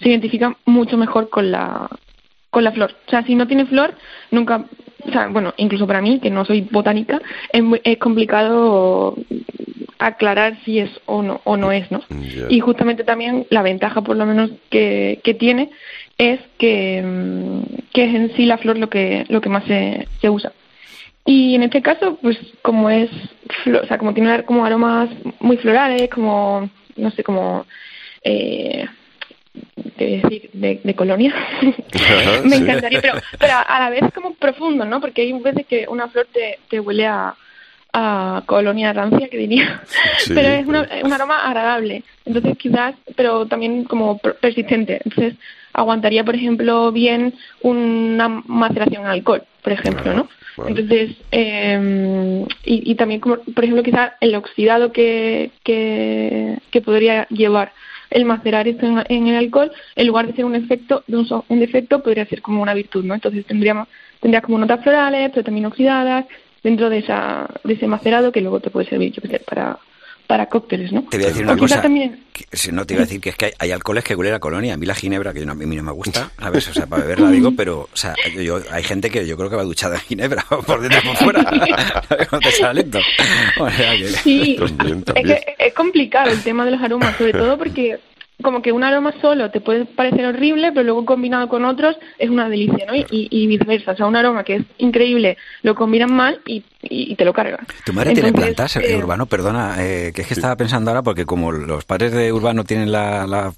se 0.00 0.08
identifica 0.08 0.56
mucho 0.64 0.96
mejor 0.96 1.28
con 1.30 1.50
la, 1.52 1.88
con 2.50 2.64
la 2.64 2.72
flor. 2.72 2.92
O 3.06 3.10
sea, 3.10 3.22
si 3.24 3.34
no 3.34 3.46
tiene 3.46 3.66
flor, 3.66 3.94
nunca, 4.30 4.64
o 5.04 5.12
sea, 5.12 5.28
bueno, 5.28 5.54
incluso 5.58 5.86
para 5.86 6.00
mí, 6.00 6.18
que 6.18 6.30
no 6.30 6.44
soy 6.44 6.62
botánica, 6.62 7.20
es, 7.52 7.62
muy, 7.62 7.80
es 7.84 7.98
complicado 7.98 9.14
aclarar 9.98 10.58
si 10.64 10.80
es 10.80 10.90
o 11.06 11.22
no, 11.22 11.40
o 11.44 11.56
no 11.56 11.70
es, 11.70 11.90
¿no? 11.90 12.00
Yeah. 12.08 12.46
Y 12.50 12.60
justamente 12.60 13.04
también 13.04 13.46
la 13.50 13.62
ventaja, 13.62 14.02
por 14.02 14.16
lo 14.16 14.26
menos, 14.26 14.50
que, 14.70 15.20
que 15.22 15.34
tiene 15.34 15.70
es 16.18 16.40
que, 16.58 17.02
que 17.92 18.04
es 18.04 18.14
en 18.14 18.36
sí 18.36 18.46
la 18.46 18.58
flor 18.58 18.78
lo 18.78 18.88
que, 18.88 19.24
lo 19.28 19.40
que 19.40 19.48
más 19.48 19.64
se, 19.64 20.08
se 20.20 20.30
usa. 20.30 20.52
Y 21.24 21.56
en 21.56 21.64
este 21.64 21.82
caso, 21.82 22.18
pues 22.22 22.38
como 22.62 22.88
es, 22.88 23.10
o 23.66 23.86
sea, 23.86 23.98
como 23.98 24.14
tiene 24.14 24.44
como 24.44 24.64
aromas 24.64 25.10
muy 25.40 25.56
florales, 25.56 26.08
como, 26.10 26.70
no 26.96 27.10
sé, 27.10 27.22
como... 27.22 27.66
Eh, 28.22 28.86
de 29.96 30.20
decir, 30.22 30.50
de, 30.52 30.80
de 30.84 30.94
colonia. 30.94 31.34
me 32.44 32.56
encantaría, 32.56 33.00
pero, 33.00 33.14
pero 33.38 33.54
a 33.66 33.80
la 33.80 33.90
vez 33.90 34.02
como 34.14 34.34
profundo, 34.34 34.84
¿no? 34.84 35.00
Porque 35.00 35.22
hay 35.22 35.32
veces 35.32 35.66
que 35.66 35.86
una 35.88 36.08
flor 36.08 36.26
te, 36.30 36.58
te 36.68 36.78
huele 36.78 37.06
a, 37.06 37.34
a 37.98 38.42
colonia 38.44 38.92
rancia, 38.92 39.28
que 39.28 39.38
diría. 39.38 39.82
Sí, 40.18 40.32
pero 40.34 40.48
es 40.48 40.66
una, 40.66 40.86
un 41.02 41.12
aroma 41.12 41.46
agradable. 41.46 42.02
Entonces 42.26 42.58
quizás, 42.58 42.94
pero 43.16 43.46
también 43.46 43.84
como 43.84 44.18
persistente. 44.18 45.00
Entonces 45.02 45.34
aguantaría, 45.72 46.22
por 46.22 46.34
ejemplo, 46.34 46.92
bien 46.92 47.34
una 47.62 48.28
maceración 48.28 49.02
en 49.02 49.08
alcohol, 49.08 49.42
por 49.62 49.72
ejemplo, 49.72 50.12
¿no? 50.12 50.28
Entonces, 50.66 51.16
eh, 51.32 52.46
y, 52.64 52.90
y, 52.90 52.94
también, 52.94 53.20
como, 53.20 53.38
por 53.38 53.64
ejemplo, 53.64 53.82
quizás 53.82 54.12
el 54.20 54.34
oxidado 54.34 54.90
que, 54.90 55.50
que, 55.64 56.58
que 56.70 56.80
podría 56.80 57.26
llevar 57.28 57.72
el 58.08 58.24
macerar 58.24 58.66
esto 58.68 58.86
en, 58.86 59.04
en, 59.08 59.26
el 59.26 59.36
alcohol, 59.36 59.70
en 59.96 60.06
lugar 60.06 60.26
de 60.26 60.34
ser 60.34 60.44
un 60.44 60.54
efecto, 60.54 61.04
de 61.06 61.18
un, 61.18 61.44
un 61.48 61.60
defecto, 61.60 62.02
podría 62.02 62.24
ser 62.24 62.40
como 62.40 62.62
una 62.62 62.72
virtud, 62.72 63.04
¿no? 63.04 63.14
Entonces 63.14 63.44
tendríamos, 63.44 63.88
tendrías 64.20 64.44
como 64.44 64.58
notas 64.58 64.82
florales, 64.82 65.30
pero 65.30 65.44
también 65.44 65.66
oxidadas, 65.66 66.24
dentro 66.66 66.90
de 66.90 66.98
esa, 66.98 67.48
de 67.62 67.74
ese 67.74 67.86
macerado 67.86 68.32
que 68.32 68.40
luego 68.40 68.58
te 68.58 68.70
puede 68.70 68.88
servir, 68.88 69.12
yo 69.12 69.22
qué 69.22 69.28
sé, 69.28 69.38
para 69.38 69.78
para 70.26 70.46
cócteles, 70.46 70.90
¿no? 70.90 71.04
Te 71.04 71.18
voy 71.18 71.26
a 71.26 71.28
decir 71.28 71.44
una 71.44 71.56
cosa. 71.56 71.80
También... 71.80 72.24
Que, 72.32 72.44
si 72.50 72.72
no, 72.72 72.84
te 72.84 72.94
iba 72.94 73.04
a 73.04 73.06
decir 73.06 73.20
que 73.20 73.28
es 73.28 73.36
que 73.36 73.44
hay, 73.44 73.52
hay, 73.60 73.70
alcoholes 73.70 74.02
que 74.02 74.16
huelen 74.16 74.34
a 74.34 74.40
colonia. 74.40 74.74
A 74.74 74.76
mí 74.76 74.84
la 74.84 74.96
ginebra, 74.96 75.32
que 75.32 75.44
a 75.44 75.54
mí 75.54 75.76
no 75.76 75.82
me 75.84 75.92
gusta, 75.92 76.32
a 76.38 76.50
veces, 76.50 76.70
o 76.70 76.72
sea, 76.72 76.88
para 76.88 77.02
beberla 77.02 77.30
digo, 77.30 77.52
pero, 77.56 77.82
o 77.82 77.96
sea, 77.96 78.16
yo, 78.34 78.60
hay 78.72 78.82
gente 78.82 79.08
que 79.08 79.24
yo 79.24 79.36
creo 79.36 79.48
que 79.48 79.54
va 79.54 79.62
duchada 79.62 79.94
en 79.94 80.00
ginebra, 80.00 80.44
por 80.66 80.80
dentro 80.80 80.98
y 80.98 81.06
por 81.06 81.16
fuera, 81.16 81.44
cuando 82.28 82.48
te 82.48 82.56
sale 82.56 82.82
lento. 82.82 82.98
O 83.60 83.70
sea, 83.70 83.96
que... 83.96 84.08
Sí, 84.08 84.56
también, 84.58 85.04
también. 85.04 85.30
Es 85.30 85.44
que 85.44 85.54
es 85.68 85.74
complicado 85.74 86.32
el 86.32 86.42
tema 86.42 86.64
de 86.64 86.72
los 86.72 86.82
aromas, 86.82 87.16
sobre 87.16 87.32
todo 87.32 87.56
porque 87.56 88.00
como 88.42 88.60
que 88.60 88.72
un 88.72 88.84
aroma 88.84 89.14
solo 89.20 89.50
te 89.50 89.60
puede 89.60 89.86
parecer 89.86 90.26
horrible, 90.26 90.70
pero 90.72 90.84
luego 90.84 91.04
combinado 91.04 91.48
con 91.48 91.64
otros 91.64 91.96
es 92.18 92.28
una 92.28 92.48
delicia, 92.48 92.86
¿no? 92.86 92.94
Y, 92.94 93.06
y 93.10 93.46
viceversa. 93.46 93.92
O 93.92 93.96
sea, 93.96 94.06
un 94.06 94.16
aroma 94.16 94.44
que 94.44 94.56
es 94.56 94.62
increíble 94.78 95.38
lo 95.62 95.74
combinan 95.74 96.12
mal 96.12 96.40
y, 96.46 96.62
y, 96.82 97.14
te 97.16 97.24
lo 97.24 97.32
cargan. 97.32 97.66
¿Tu 97.84 97.92
madre 97.92 98.10
Entonces, 98.10 98.32
tiene 98.32 98.46
plantas, 98.46 98.76
eh, 98.76 98.96
Urbano? 98.96 99.26
Perdona, 99.26 99.76
eh, 99.78 100.12
que 100.14 100.22
es 100.22 100.28
que 100.28 100.34
sí. 100.34 100.40
estaba 100.40 100.56
pensando 100.56 100.90
ahora, 100.90 101.02
porque 101.02 101.24
como 101.24 101.50
los 101.50 101.84
padres 101.84 102.12
de 102.12 102.32
Urbano 102.32 102.64
tienen 102.64 102.92
la, 102.92 103.26
la 103.26 103.52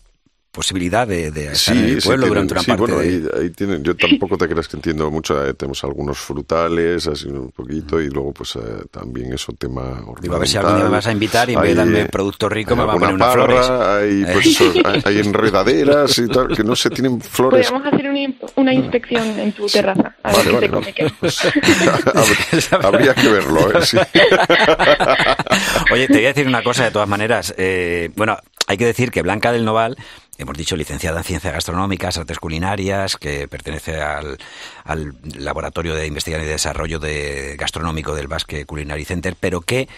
posibilidad 0.59 1.07
de, 1.07 1.31
de 1.31 1.53
estar 1.53 1.77
sí, 1.77 1.85
en 1.85 1.85
el 1.85 2.03
pueblo 2.03 2.25
sí, 2.25 2.29
durante 2.31 2.55
una 2.55 2.63
sí, 2.63 2.67
parte 2.67 2.81
bueno, 2.81 2.99
de... 2.99 3.09
ahí, 3.09 3.29
ahí, 3.41 3.51
tienen, 3.51 3.85
yo 3.85 3.97
tampoco 3.97 4.37
te 4.37 4.49
creas 4.49 4.67
que 4.67 4.77
entiendo 4.77 5.09
mucho, 5.09 5.47
eh, 5.47 5.55
tenemos 5.55 5.85
algunos 5.85 6.19
frutales, 6.19 7.07
así 7.07 7.29
un 7.29 7.53
poquito, 7.53 8.01
y 8.01 8.11
luego 8.11 8.33
pues 8.33 8.57
eh, 8.57 8.59
también 8.91 9.33
eso, 9.33 9.53
tema 9.53 10.03
Digo, 10.21 10.35
a 10.35 10.39
ver 10.41 10.49
si 10.49 10.57
algún 10.57 10.75
día 10.75 10.85
me 10.87 10.91
vas 10.91 11.07
a 11.07 11.13
invitar 11.13 11.49
y 11.49 11.55
en 11.55 11.61
vez 11.61 11.69
de 11.71 11.75
darme 11.77 12.05
producto 12.07 12.49
rico 12.49 12.75
me 12.75 12.85
va 12.85 12.95
a 12.95 12.97
poner 12.97 13.15
unas 13.15 13.29
parra, 13.29 13.45
flores. 13.45 13.71
Hay, 13.71 14.33
pues, 14.33 14.47
eso, 14.47 14.73
hay, 14.85 15.03
hay, 15.05 15.19
enredaderas 15.21 16.19
y 16.19 16.27
tal, 16.27 16.49
que 16.49 16.65
no 16.65 16.75
se 16.75 16.91
tienen 16.91 17.21
flores. 17.21 17.71
Podríamos 17.71 17.95
hacer 17.95 18.11
una, 18.11 18.35
una 18.57 18.75
inspección 18.75 19.39
en 19.39 19.53
tu 19.53 19.67
terraza, 19.67 20.17
a 20.25 20.33
ver 20.33 20.53
vale, 20.53 20.67
qué 20.69 20.73
vale, 20.75 20.93
te 20.93 20.93
come 20.93 21.13
pues, 21.21 22.73
habría 22.83 23.15
que 23.15 23.29
verlo, 23.29 23.79
¿eh? 23.79 23.87
Sí. 23.87 23.97
Oye, 25.93 26.09
te 26.09 26.15
voy 26.15 26.25
a 26.25 26.29
decir 26.29 26.49
una 26.49 26.65
cosa 26.65 26.83
de 26.83 26.91
todas 26.91 27.09
maneras. 27.09 27.55
Eh, 27.57 28.11
bueno, 28.17 28.37
hay 28.67 28.77
que 28.77 28.87
decir 28.87 29.11
que 29.11 29.23
Blanca 29.23 29.51
del 29.51 29.65
Noval 29.65 29.97
hemos 30.39 30.57
dicho 30.57 30.77
licenciada 30.77 31.19
en 31.19 31.25
ciencias 31.25 31.53
gastronómicas, 31.53 32.17
artes 32.17 32.39
culinarias, 32.39 33.17
que 33.17 33.49
pertenece 33.49 34.01
al, 34.01 34.39
al, 34.85 35.15
Laboratorio 35.37 35.95
de 35.95 36.07
Investigación 36.07 36.47
y 36.47 36.51
Desarrollo 36.51 36.99
de 37.01 37.57
Gastronómico 37.59 38.15
del 38.15 38.29
Basque 38.29 38.65
Culinary 38.65 39.05
Center, 39.05 39.37
pero 39.39 39.61
que 39.61 39.89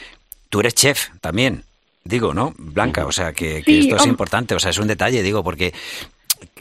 tú 0.49 0.61
eres 0.61 0.75
chef 0.75 1.11
también, 1.21 1.65
digo, 2.05 2.35
¿no? 2.35 2.55
Blanca, 2.57 3.07
o 3.07 3.13
sea, 3.13 3.33
que, 3.33 3.63
esto 3.67 3.97
es 3.97 4.07
importante, 4.07 4.55
o 4.55 4.59
sea, 4.59 4.71
es 4.71 4.79
un 4.79 4.89
detalle, 4.89 5.23
digo, 5.23 5.45
porque 5.45 5.75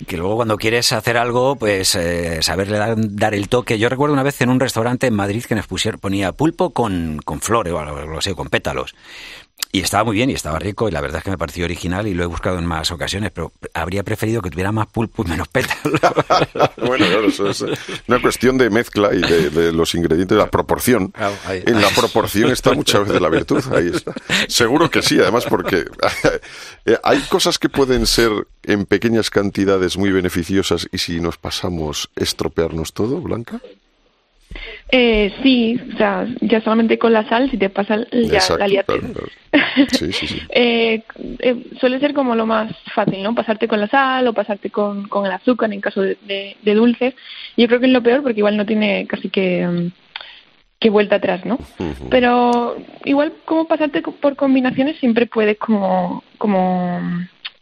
que 0.07 0.17
luego 0.17 0.35
cuando 0.35 0.57
quieres 0.57 0.91
hacer 0.91 1.17
algo, 1.17 1.55
pues 1.55 1.95
eh, 1.95 2.39
saberle 2.41 2.77
dar, 2.77 2.95
dar, 2.97 3.33
el 3.33 3.47
toque. 3.47 3.79
Yo 3.79 3.87
recuerdo 3.87 4.13
una 4.13 4.23
vez 4.23 4.41
en 4.41 4.49
un 4.49 4.59
restaurante 4.59 5.07
en 5.07 5.13
Madrid 5.13 5.45
que 5.45 5.55
nos 5.55 5.67
pusieron, 5.67 6.01
ponía 6.01 6.33
pulpo 6.33 6.71
con, 6.71 7.21
con 7.23 7.39
flores 7.39 7.71
o 7.71 7.79
algo 7.79 8.17
así, 8.17 8.33
con 8.33 8.49
pétalos. 8.49 8.93
Y 9.71 9.81
estaba 9.81 10.03
muy 10.03 10.15
bien 10.15 10.31
y 10.31 10.33
estaba 10.33 10.57
rico 10.57 10.89
y 10.89 10.91
la 10.91 10.99
verdad 10.99 11.19
es 11.19 11.23
que 11.23 11.29
me 11.29 11.37
pareció 11.37 11.65
original 11.65 12.07
y 12.07 12.15
lo 12.15 12.23
he 12.23 12.25
buscado 12.25 12.57
en 12.57 12.65
más 12.65 12.91
ocasiones, 12.91 13.31
pero 13.31 13.51
habría 13.75 14.01
preferido 14.01 14.41
que 14.41 14.49
tuviera 14.49 14.71
más 14.71 14.87
pulpo 14.87 15.23
y 15.23 15.29
menos 15.29 15.47
pétalos. 15.47 15.99
bueno, 16.77 17.05
claro, 17.05 17.27
eso 17.27 17.47
es 17.49 17.63
una 18.07 18.19
cuestión 18.19 18.57
de 18.57 18.71
mezcla 18.71 19.13
y 19.13 19.21
de, 19.21 19.51
de 19.51 19.71
los 19.71 19.93
ingredientes, 19.93 20.35
de 20.35 20.43
la 20.43 20.49
proporción. 20.49 21.13
Oh, 21.19 21.31
ahí, 21.45 21.63
en 21.67 21.81
la 21.81 21.89
proporción 21.89 22.49
está 22.49 22.73
muchas 22.73 23.05
veces 23.05 23.21
la 23.21 23.29
virtud, 23.29 23.63
ahí 23.71 23.91
está. 23.93 24.13
Seguro 24.47 24.89
que 24.89 25.03
sí, 25.03 25.19
además 25.19 25.45
porque 25.45 25.85
hay 27.03 27.19
cosas 27.29 27.59
que 27.59 27.69
pueden 27.69 28.07
ser 28.07 28.31
en 28.63 28.85
pequeñas 28.87 29.29
cantidades 29.29 29.97
muy 29.97 30.11
beneficiosas 30.11 30.87
y 30.91 30.97
si 30.97 31.19
nos 31.19 31.37
pasamos 31.37 32.09
estropearnos 32.15 32.93
todo, 32.93 33.21
Blanca. 33.21 33.61
Eh, 34.91 35.31
sí, 35.43 35.79
o 35.93 35.97
sea, 35.97 36.27
ya 36.41 36.61
solamente 36.61 36.97
con 36.97 37.13
la 37.13 37.27
sal, 37.29 37.49
si 37.51 37.57
te 37.57 37.69
pasa 37.69 37.97
ya 38.11 38.19
Exacto, 38.19 38.57
la 38.57 38.67
liaste. 38.67 38.99
Claro, 38.99 39.13
claro. 39.13 39.87
Sí, 39.91 40.11
sí, 40.11 40.27
sí. 40.27 40.41
eh, 40.49 41.03
eh, 41.39 41.63
suele 41.79 41.99
ser 41.99 42.13
como 42.13 42.35
lo 42.35 42.45
más 42.45 42.75
fácil, 42.95 43.21
¿no? 43.21 43.35
Pasarte 43.35 43.67
con 43.67 43.79
la 43.79 43.87
sal 43.87 44.27
o 44.27 44.33
pasarte 44.33 44.71
con, 44.71 45.07
con 45.07 45.25
el 45.25 45.31
azúcar 45.31 45.71
en 45.71 45.81
caso 45.81 46.01
de, 46.01 46.17
de, 46.25 46.57
de 46.61 46.73
dulces. 46.73 47.13
Yo 47.55 47.67
creo 47.67 47.79
que 47.79 47.85
es 47.85 47.91
lo 47.91 48.01
peor 48.01 48.23
porque 48.23 48.39
igual 48.39 48.57
no 48.57 48.65
tiene 48.65 49.05
casi 49.07 49.29
que... 49.29 49.67
Um, 49.67 49.91
que 50.79 50.89
vuelta 50.89 51.17
atrás, 51.17 51.45
¿no? 51.45 51.59
Pero 52.09 52.77
igual 53.03 53.33
como 53.43 53.67
pasarte 53.67 54.01
por 54.01 54.37
combinaciones 54.37 54.97
siempre 54.97 55.25
puedes 55.25 55.57
como, 55.57 56.23
como 56.37 57.01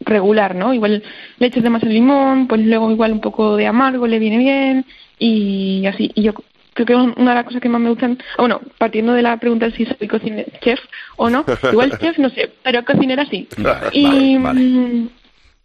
regular, 0.02 0.54
¿no? 0.54 0.74
Igual 0.74 1.04
le 1.40 1.48
echas 1.48 1.64
de 1.64 1.70
más 1.72 1.82
el 1.82 1.96
limón, 1.96 2.48
pues 2.48 2.62
luego 2.62 2.92
igual 2.92 3.14
un 3.14 3.20
poco 3.20 3.56
de 3.56 3.66
amargo 3.66 4.06
le 4.06 4.20
viene 4.20 4.38
bien 4.38 4.86
y 5.18 5.84
así. 5.88 6.12
Y 6.14 6.22
yo 6.22 6.34
creo 6.78 6.86
que 6.86 7.22
una 7.22 7.32
de 7.32 7.36
las 7.36 7.46
cosas 7.46 7.62
que 7.62 7.70
más 7.70 7.82
me 7.82 7.90
gustan, 7.90 8.20
bueno, 8.38 8.62
partiendo 8.78 9.14
de 9.14 9.22
la 9.22 9.38
pregunta 9.38 9.66
de 9.68 9.72
si 9.76 9.86
soy 9.86 10.08
cocinero, 10.08 10.52
chef 10.62 10.80
o 11.16 11.30
no, 11.30 11.44
igual 11.72 11.98
chef 12.00 12.18
no 12.18 12.30
sé, 12.30 12.52
pero 12.64 12.86
cocinera 12.86 13.26
sí. 13.26 13.48
y, 13.92 14.38
mm, 14.38 15.10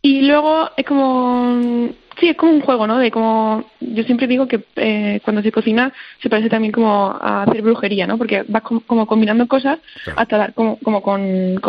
y 0.03 0.23
luego 0.23 0.71
es 0.77 0.87
como 0.87 1.91
Sí, 2.21 2.29
es 2.29 2.37
como 2.37 2.53
un 2.53 2.61
juego, 2.61 2.87
¿no? 2.87 2.99
De 2.99 3.11
como 3.11 3.65
yo 3.81 4.05
siempre 4.05 4.27
digo 4.27 4.47
que 4.47 4.61
eh, 4.77 5.21
cuando 5.25 5.43
se 5.43 5.53
cocina 5.53 5.93
se 6.23 6.29
parece 6.29 6.49
también 6.49 6.73
como 6.73 7.11
a 7.21 7.45
hacer 7.45 7.63
brujería, 7.63 8.07
¿no? 8.07 8.19
Porque 8.19 8.45
vas 8.49 8.63
como, 8.63 9.07
combinando 9.07 9.47
cosas 9.49 9.79
hasta 10.17 10.37
dar 10.37 10.55
como, 10.55 10.79
como 10.79 11.03
con, 11.03 11.23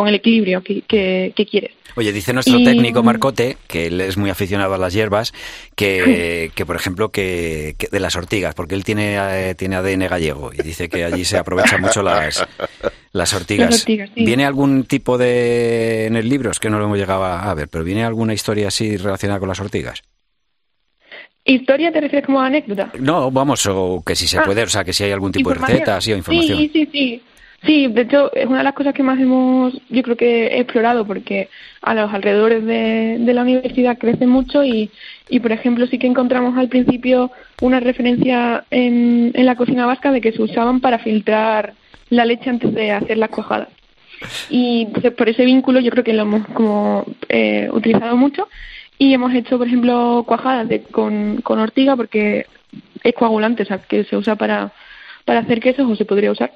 el 0.08 0.16
equilibrio 0.16 0.62
que, 0.62 0.82
que, 0.82 1.48
quieres. 1.50 1.72
Oye, 1.96 2.12
dice 2.12 2.34
nuestro 2.34 2.58
técnico 2.64 3.04
Marcote, 3.04 3.58
que 3.68 3.88
él 3.88 4.02
es 4.02 4.18
muy 4.18 4.30
aficionado 4.30 4.74
a 4.74 4.78
las 4.78 4.94
hierbas, 4.94 5.34
que, 5.76 6.52
que 6.56 6.66
por 6.66 6.76
ejemplo, 6.76 7.10
que, 7.10 7.76
de 7.92 8.00
las 8.00 8.16
ortigas, 8.16 8.54
porque 8.56 8.76
él 8.76 8.84
tiene, 8.84 9.18
eh, 9.18 9.56
tiene 9.56 9.76
ADN 9.76 10.08
gallego 10.08 10.52
y 10.54 10.62
dice 10.62 10.90
que 10.90 11.06
allí 11.06 11.26
se 11.26 11.38
aprovechan 11.38 11.82
mucho 11.82 12.04
las, 12.04 12.46
las 13.12 13.34
ortigas. 13.34 13.86
¿Viene 14.16 14.46
algún 14.46 14.84
tipo 14.84 15.18
de, 15.18 16.08
en 16.08 16.16
el 16.16 16.28
libro, 16.28 16.52
es 16.52 16.60
que 16.60 16.70
no 16.70 16.80
lo 16.80 16.86
hemos 16.86 16.98
llegado 16.98 17.24
a 17.24 17.54
ver, 17.54 17.70
pero 17.70 17.84
viene 17.84 18.04
alguna 18.04 18.34
historia 18.34 18.68
así 18.68 18.98
relacionada 18.98 19.40
con 19.40 19.50
las 19.50 19.60
ortigas? 19.60 20.04
¿Historia 21.46 21.92
te 21.92 22.00
refieres 22.00 22.26
como 22.26 22.40
anécdota? 22.40 22.92
No, 23.00 23.30
vamos, 23.30 23.66
o 23.66 24.02
que 24.06 24.16
si 24.16 24.28
se 24.28 24.38
ah, 24.38 24.44
puede, 24.44 24.64
o 24.64 24.70
sea, 24.70 24.84
que 24.84 24.94
si 24.94 25.04
hay 25.04 25.12
algún 25.12 25.32
tipo 25.32 25.50
de 25.50 25.56
receta, 25.56 26.00
sí, 26.00 26.14
o 26.14 26.18
información. 26.18 26.58
Sí, 26.58 26.70
sí, 26.72 26.90
sí. 26.92 27.22
Sí, 27.66 27.88
de 27.88 28.02
hecho, 28.02 28.34
es 28.34 28.46
una 28.46 28.58
de 28.58 28.64
las 28.66 28.74
cosas 28.74 28.94
que 28.94 29.04
más 29.04 29.18
hemos, 29.20 29.74
yo 29.90 30.04
creo 30.04 30.18
que 30.18 30.48
he 30.48 30.60
explorado, 30.60 31.06
porque 31.06 31.50
a 31.82 31.94
los 31.94 32.14
alrededores 32.14 32.66
de, 32.66 33.34
la 33.34 33.42
universidad 33.42 33.98
crece 33.98 34.28
mucho 34.28 34.66
y, 34.66 34.92
y, 35.30 35.40
por 35.40 35.54
ejemplo, 35.54 35.88
sí 35.88 35.98
que 35.98 36.08
encontramos 36.08 36.58
al 36.58 36.68
principio 36.68 37.32
una 37.62 37.80
referencia 37.80 38.66
en, 38.70 39.32
en 39.34 39.46
la 39.46 39.56
cocina 39.56 39.86
vasca 39.86 40.12
de 40.12 40.20
que 40.20 40.34
se 40.34 40.42
usaban 40.42 40.82
para 40.82 41.00
filtrar 41.00 41.74
la 42.10 42.26
leche 42.26 42.50
antes 42.50 42.74
de 42.74 42.92
hacer 42.92 43.18
las 43.18 43.30
cuajadas. 43.30 43.70
Y 44.50 44.88
por 45.18 45.30
ese 45.30 45.46
vínculo 45.46 45.80
yo 45.80 45.92
creo 45.92 46.04
que 46.04 46.14
lo 46.14 46.24
hemos 46.24 46.48
como 46.50 47.06
eh, 47.30 47.70
utilizado 47.72 48.16
mucho 48.16 48.48
y 49.04 49.14
hemos 49.14 49.34
hecho, 49.34 49.58
por 49.58 49.68
ejemplo, 49.68 50.24
cuajadas 50.26 50.70
de, 50.70 50.84
con, 50.84 51.42
con 51.42 51.60
ortiga 51.60 51.96
porque 51.98 52.46
es 53.04 53.14
coagulante, 53.14 53.64
o 53.64 53.66
sea, 53.66 53.80
que 53.80 54.06
se 54.06 54.16
usa 54.16 54.36
para, 54.38 54.72
para 55.26 55.40
hacer 55.40 55.60
quesos 55.60 55.90
o 55.90 55.96
se 55.96 56.06
podría 56.06 56.32
usar. 56.32 56.54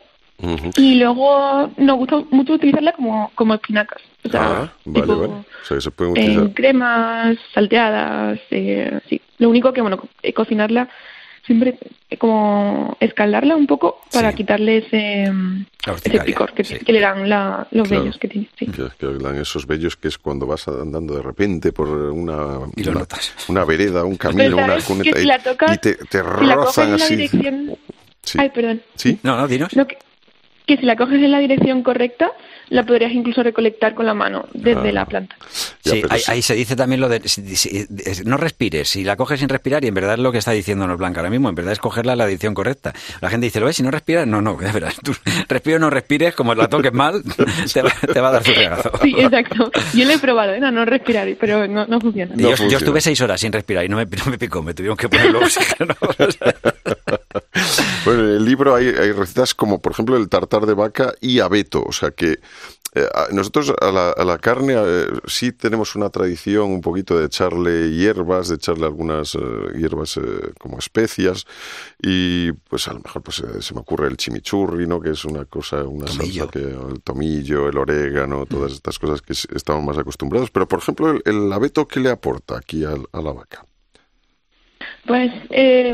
Y 0.77 0.95
luego 0.95 1.71
nos 1.77 1.97
gusta 1.97 2.23
mucho 2.29 2.53
utilizarla 2.53 2.93
como, 2.93 3.31
como 3.33 3.55
espinacas. 3.55 4.01
O 4.23 4.29
sea, 4.29 4.41
ah, 4.43 4.73
vale, 4.85 5.13
vale. 5.13 5.33
O 5.33 5.45
sea, 5.63 5.81
se 5.81 5.91
pueden 5.91 6.11
utilizar. 6.13 6.43
En 6.43 6.49
cremas, 6.53 7.37
salteadas, 7.53 8.39
eh, 8.51 8.99
sí. 9.09 9.19
Lo 9.39 9.49
único 9.49 9.73
que, 9.73 9.81
bueno, 9.81 9.99
cocinarla 10.35 10.89
siempre 11.47 11.79
como 12.19 12.95
escaldarla 12.99 13.55
un 13.55 13.65
poco 13.65 14.01
para 14.11 14.33
quitarle 14.33 14.79
ese, 14.79 15.31
ese 16.03 16.19
picor 16.21 16.53
que, 16.53 16.91
le 16.91 16.99
dan 16.99 17.27
la, 17.27 17.67
los 17.71 17.89
vellos 17.89 18.17
que 18.17 18.27
tiene. 18.27 18.49
Sí. 18.59 18.67
Que, 18.67 19.05
le 19.07 19.17
dan 19.17 19.37
esos 19.37 19.65
vellos 19.65 19.95
que 19.95 20.09
es 20.09 20.17
cuando 20.17 20.45
vas 20.45 20.67
andando 20.67 21.15
de 21.15 21.21
repente 21.21 21.71
por 21.71 21.87
una, 21.89 22.59
una, 23.47 23.65
vereda, 23.65 24.03
un 24.03 24.17
camino, 24.17 24.57
una 24.57 24.79
cuneta 24.81 25.19
y, 25.73 25.77
te, 25.77 25.95
te 25.95 26.21
rozan 26.21 26.93
así. 26.93 27.15
Dirección... 27.15 27.75
Ay, 28.37 28.49
perdón. 28.49 28.81
¿Sí? 28.95 29.17
No, 29.23 29.37
no, 29.37 29.47
dinos. 29.47 29.71
que 29.71 29.97
si 30.75 30.86
la 30.86 30.97
coges 30.97 31.21
en 31.21 31.31
la 31.31 31.39
dirección 31.39 31.81
correcta, 31.81 32.31
la 32.69 32.83
podrías 32.83 33.12
incluso 33.12 33.43
recolectar 33.43 33.93
con 33.93 34.05
la 34.05 34.13
mano 34.13 34.45
desde 34.53 34.91
la 34.91 35.05
planta. 35.05 35.36
Sí, 35.81 36.01
ahí, 36.27 36.41
se 36.41 36.53
dice 36.53 36.75
también 36.75 37.00
lo 37.00 37.07
de 37.07 37.21
no 38.25 38.38
respires, 38.38 38.89
si 38.89 39.03
la 39.03 39.15
coges 39.15 39.39
sin 39.39 39.50
respirar 39.50 39.86
y 39.86 39.88
en 39.88 39.93
verdad 39.93 40.15
es 40.15 40.19
lo 40.19 40.31
que 40.31 40.39
está 40.39 40.51
diciéndonos 40.51 40.97
Blanca 40.97 41.21
ahora 41.21 41.29
mismo, 41.29 41.50
en 41.50 41.55
verdad 41.55 41.74
es 41.74 41.79
cogerla 41.79 42.13
a 42.13 42.15
la 42.15 42.25
dirección 42.25 42.53
correcta. 42.53 42.93
La 43.21 43.29
gente 43.29 43.45
dice, 43.45 43.59
¿lo 43.59 43.67
ves? 43.67 43.77
Si 43.77 43.83
no 43.83 43.91
respiras, 43.91 44.27
no, 44.27 44.41
no, 44.41 44.59
ya 44.62 44.71
verás, 44.71 44.97
tú 45.01 45.13
respiro 45.47 45.77
o 45.77 45.79
no 45.79 45.89
respires, 45.89 46.36
como 46.36 46.53
la 46.55 46.67
toques 46.67 46.93
mal, 46.93 47.24
te 47.74 47.81
va, 47.81 48.29
a 48.29 48.31
dar 48.31 48.43
su 48.43 48.53
regazo. 48.53 48.91
Sí, 49.01 49.15
exacto. 49.17 49.71
Yo 49.93 50.05
lo 50.05 50.12
he 50.12 50.19
probado, 50.19 50.53
¿eh? 50.53 50.59
no, 50.59 50.86
respirar, 50.86 51.27
pero 51.39 51.67
no, 51.67 51.86
no 51.88 52.00
funciona. 52.01 52.36
yo, 52.36 52.51
estuve 52.51 53.01
seis 53.01 53.19
horas 53.21 53.39
sin 53.39 53.53
respirar 53.53 53.86
y 53.86 53.89
no 53.89 53.97
me, 53.97 54.05
no 54.05 54.25
me 54.29 54.38
picó, 54.38 54.62
me 54.62 54.74
tuvieron 54.74 54.97
que 54.97 55.07
poner 55.07 55.36
oxígeno. 55.36 55.95
bueno, 58.03 58.24
en 58.24 58.36
el 58.36 58.45
libro 58.45 58.75
hay, 58.75 58.88
hay 58.88 59.12
recetas 59.12 59.53
como, 59.53 59.79
por 59.79 59.93
ejemplo, 59.93 60.17
el 60.17 60.27
tartar 60.27 60.56
de 60.65 60.73
vaca 60.73 61.13
y 61.21 61.39
abeto, 61.39 61.83
o 61.83 61.91
sea 61.91 62.11
que 62.11 62.39
eh, 62.97 63.05
nosotros 63.31 63.73
a 63.79 63.91
la, 63.91 64.37
carne 64.39 64.73
eh, 64.75 65.07
sí 65.27 65.51
tenemos 65.51 65.95
una 65.95 66.09
tradición 66.09 66.71
un 66.71 66.81
poquito 66.81 67.17
de 67.19 67.25
echarle 67.25 67.91
hierbas, 67.91 68.47
de 68.47 68.55
echarle 68.55 68.85
algunas 68.85 69.35
eh, 69.35 69.39
hierbas 69.75 70.19
como 70.57 70.79
especias 70.79 71.45
y 72.01 72.51
pues 72.53 72.87
a 72.87 72.93
lo 72.93 73.01
mejor 73.01 73.21
pues 73.21 73.43
se 73.59 73.73
me 73.73 73.81
ocurre 73.81 74.07
el 74.07 74.17
chimichurri, 74.17 74.87
¿no? 74.87 74.99
Que 74.99 75.11
es 75.11 75.25
una 75.25 75.45
cosa, 75.45 75.83
una 75.83 76.07
salsa 76.07 76.47
que 76.47 76.59
el 76.59 77.01
tomillo, 77.03 77.69
el 77.69 77.77
orégano, 77.77 78.45
todas 78.45 78.71
estas 78.73 78.97
cosas 78.97 79.21
que 79.21 79.33
estamos 79.33 79.83
más 79.83 79.97
acostumbrados. 79.97 80.49
Pero 80.49 80.67
por 80.67 80.79
ejemplo 80.79 81.19
el, 81.23 81.53
abeto, 81.53 81.87
¿qué 81.87 81.99
le 81.99 82.09
aporta 82.09 82.57
aquí 82.57 82.83
a, 82.83 82.95
la 82.95 83.31
vaca? 83.31 83.65
Pues, 85.07 85.31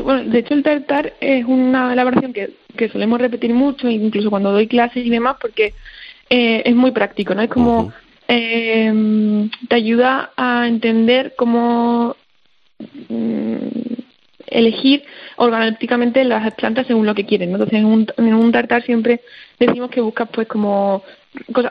bueno, 0.02 0.24
de 0.24 0.38
hecho 0.40 0.54
el 0.54 0.62
tartar 0.62 1.14
es 1.20 1.44
una 1.44 1.92
elaboración 1.92 2.32
que, 2.32 2.50
que 2.76 2.88
solemos 2.88 3.20
repetir 3.20 3.54
mucho, 3.54 3.88
incluso 3.88 4.28
cuando 4.28 4.52
doy 4.52 4.66
clases 4.66 5.06
y 5.06 5.10
demás, 5.10 5.36
porque 5.40 5.72
eh, 6.30 6.62
es 6.64 6.74
muy 6.74 6.90
práctico, 6.90 7.34
¿no? 7.34 7.42
Es 7.42 7.50
como 7.50 7.92
eh, 8.28 9.48
te 9.68 9.76
ayuda 9.76 10.32
a 10.36 10.66
entender 10.66 11.34
cómo 11.36 12.16
mm, 13.08 13.56
elegir 14.46 15.04
organolépticamente 15.36 16.24
las 16.24 16.52
plantas 16.54 16.86
según 16.86 17.06
lo 17.06 17.14
que 17.14 17.26
quieren. 17.26 17.50
¿no? 17.50 17.56
Entonces, 17.56 17.78
en 17.78 17.84
un, 17.84 18.06
en 18.16 18.34
un 18.34 18.52
tartar 18.52 18.82
siempre 18.82 19.20
decimos 19.58 19.90
que 19.90 20.00
buscas 20.00 20.28
pues 20.30 20.46
como 20.48 21.02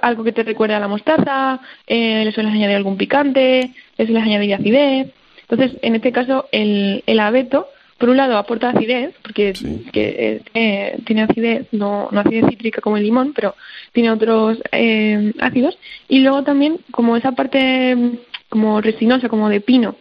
algo 0.02 0.24
que 0.24 0.34
te 0.34 0.44
recuerde 0.44 0.76
a 0.76 0.80
la 0.80 0.88
mostaza, 0.88 1.60
eh, 1.88 2.24
le 2.26 2.32
sueles 2.32 2.54
añadir 2.54 2.76
algún 2.76 2.98
picante, 2.98 3.72
le 3.98 4.06
sueles 4.06 4.24
añadir 4.24 4.54
acidez. 4.54 5.08
Entonces, 5.54 5.80
en 5.84 5.94
este 5.94 6.12
caso, 6.12 6.48
el, 6.52 7.04
el 7.06 7.20
abeto 7.20 7.68
por 8.00 8.10
un 8.10 8.18
lado 8.18 8.38
aporta 8.38 8.72
acidez, 8.72 9.14
porque 9.22 9.54
que, 9.94 10.42
eh, 10.56 10.98
tiene 11.06 11.22
acidez, 11.22 11.68
no, 11.72 12.10
no 12.12 12.20
acidez 12.22 12.46
cítrica 12.50 12.82
como 12.82 12.98
el 12.98 13.04
limón, 13.04 13.34
pero 13.34 13.56
tiene 13.92 14.12
otros 14.12 14.58
eh, 14.72 15.32
ácidos, 15.40 15.78
y 16.10 16.20
luego 16.20 16.44
también 16.44 16.80
como 16.92 17.16
esa 17.16 17.34
parte 17.34 17.96
mm, 17.96 18.18
como 18.50 18.82
resinosa, 18.82 19.30
como 19.30 19.48
de 19.48 19.62
pino, 19.62 19.96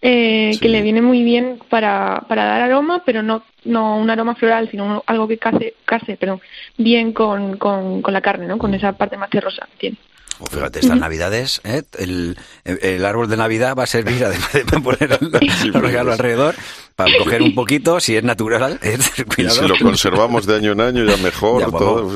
eh, 0.00 0.52
que 0.60 0.68
le 0.68 0.80
viene 0.80 1.02
muy 1.02 1.22
bien 1.22 1.58
para, 1.68 2.24
para 2.28 2.44
dar 2.46 2.62
aroma, 2.62 3.02
pero 3.04 3.22
no, 3.22 3.44
no 3.64 3.98
un 3.98 4.08
aroma 4.08 4.34
floral, 4.34 4.70
sino 4.70 5.04
algo 5.06 5.28
que 5.28 5.36
case, 5.36 5.74
case 5.84 6.16
perdón, 6.16 6.40
bien 6.78 7.12
con, 7.12 7.58
con, 7.58 8.00
con 8.00 8.14
la 8.14 8.22
carne, 8.22 8.46
¿no? 8.46 8.56
con 8.56 8.72
esa 8.72 8.94
parte 8.94 9.18
más 9.18 9.28
terrosa 9.28 9.68
que 9.72 9.78
tiene. 9.78 9.96
Oh, 10.40 10.46
fíjate, 10.46 10.80
estas 10.80 10.98
navidades, 10.98 11.60
¿eh? 11.64 11.82
el, 11.98 12.36
el, 12.64 13.04
árbol 13.04 13.28
de 13.28 13.36
Navidad 13.36 13.76
va 13.76 13.84
a 13.84 13.86
servir, 13.86 14.24
además 14.24 14.52
de 14.52 14.80
poner 14.80 15.18
el, 15.62 15.72
regalo 15.74 16.12
alrededor, 16.12 16.56
para 16.96 17.10
coger 17.18 17.42
un 17.42 17.54
poquito, 17.54 17.98
si 18.00 18.16
es 18.16 18.22
natural. 18.22 18.78
¿eh? 18.82 18.96
Y 19.36 19.50
si 19.50 19.66
lo 19.66 19.76
conservamos 19.76 20.46
de 20.46 20.56
año 20.56 20.72
en 20.72 20.80
año, 20.80 21.04
ya 21.04 21.16
mejor. 21.16 21.70
todo, 21.70 22.12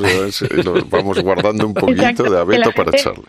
lo 0.63 0.85
vamos 0.85 1.19
guardando 1.19 1.67
un 1.67 1.73
poquito 1.73 2.23
de 2.23 2.39
abeto 2.39 2.71
para 2.71 2.91
echarle. 2.97 3.25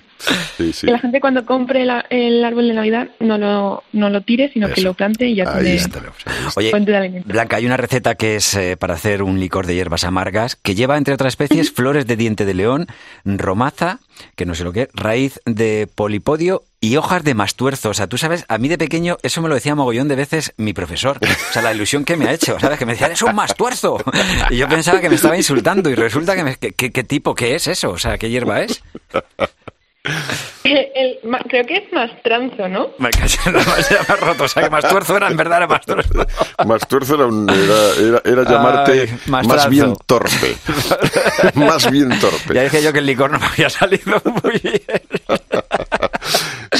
Sí, 0.56 0.72
sí. 0.72 0.86
Que 0.86 0.92
la 0.92 0.98
gente 0.98 1.20
cuando 1.20 1.44
compre 1.44 1.82
el 2.10 2.44
árbol 2.44 2.68
de 2.68 2.74
Navidad 2.74 3.08
no 3.20 3.38
lo, 3.38 3.82
no 3.92 4.10
lo 4.10 4.20
tire, 4.22 4.50
sino 4.52 4.68
que 4.68 4.82
lo 4.82 4.94
plante 4.94 5.26
y 5.26 5.36
ya 5.36 5.58
tiene 5.58 5.80
Oye, 6.56 6.72
Blanca, 7.24 7.56
hay 7.56 7.66
una 7.66 7.76
receta 7.76 8.14
que 8.14 8.36
es 8.36 8.54
eh, 8.54 8.76
para 8.76 8.94
hacer 8.94 9.22
un 9.22 9.40
licor 9.40 9.66
de 9.66 9.74
hierbas 9.74 10.04
amargas 10.04 10.56
que 10.56 10.74
lleva, 10.74 10.98
entre 10.98 11.14
otras 11.14 11.32
especies, 11.32 11.72
flores 11.72 12.06
de 12.06 12.16
diente 12.16 12.44
de 12.44 12.54
león, 12.54 12.86
romaza, 13.24 14.00
que 14.36 14.46
no 14.46 14.54
sé 14.54 14.64
lo 14.64 14.72
que 14.72 14.82
es, 14.82 14.88
raíz 14.94 15.40
de 15.46 15.88
polipodio 15.94 16.62
y 16.80 16.96
hojas 16.96 17.22
de 17.24 17.34
mastuerzo. 17.34 17.90
O 17.90 17.94
sea, 17.94 18.06
tú 18.06 18.18
sabes, 18.18 18.44
a 18.48 18.58
mí 18.58 18.68
de 18.68 18.78
pequeño 18.78 19.18
eso 19.22 19.42
me 19.42 19.48
lo 19.48 19.54
decía 19.54 19.74
mogollón 19.74 20.08
de 20.08 20.16
veces 20.16 20.54
mi 20.56 20.72
profesor. 20.72 21.18
O 21.22 21.52
sea, 21.52 21.62
la 21.62 21.74
ilusión 21.74 22.04
que 22.04 22.16
me 22.16 22.26
ha 22.26 22.32
hecho, 22.32 22.58
¿sabes? 22.58 22.78
Que 22.78 22.86
me 22.86 22.92
decía, 22.92 23.08
es 23.08 23.22
un 23.22 23.34
mastuerzo. 23.34 23.98
Y 24.50 24.56
yo 24.56 24.68
pensaba 24.68 25.00
que 25.00 25.08
me 25.08 25.16
estaba 25.16 25.36
insultando 25.36 25.90
y 25.90 25.94
resulta 25.94 26.34
que, 26.34 26.44
me, 26.44 26.56
¿qué 26.56 27.04
tipo, 27.04 27.34
qué 27.34 27.54
es 27.54 27.66
eso? 27.66 27.90
O 27.90 27.98
sea, 27.98 28.18
¿qué 28.18 28.30
hierba 28.30 28.62
es? 28.62 28.82
El, 30.64 31.18
creo 31.48 31.66
que 31.66 31.74
es 31.74 31.92
más 31.92 32.10
tranzo, 32.22 32.68
¿no? 32.68 32.90
Me 32.98 33.10
no, 33.10 34.16
roto, 34.16 34.44
o 34.44 34.48
sea 34.48 34.62
que 34.62 34.70
más 34.70 34.88
tuerzo 34.88 35.16
era 35.16 35.28
en 35.28 35.36
verdad 35.36 35.58
era 35.58 35.66
más 35.66 35.84
tuerzo. 35.84 36.26
Más 36.66 36.88
tuerzo 36.88 37.14
era, 37.14 38.20
era, 38.24 38.50
llamarte 38.50 39.10
más, 39.26 39.68
bien 39.68 39.94
torpe. 40.06 40.56
más 41.54 41.90
bien 41.90 42.18
torpe. 42.18 42.54
Ya 42.54 42.62
dije 42.62 42.82
yo 42.82 42.92
que 42.92 43.00
el 43.00 43.06
licor 43.06 43.30
no 43.30 43.38
me 43.38 43.46
había 43.46 43.68
salido 43.68 44.22
muy 44.24 44.58
bien. 44.62 44.82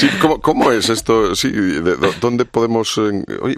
Sí, 0.01 0.09
¿cómo, 0.19 0.41
¿cómo, 0.41 0.71
es 0.71 0.89
esto? 0.89 1.35
Sí, 1.35 1.51
¿Dónde 2.19 2.45
podemos...? 2.45 2.97
oye, 2.97 3.57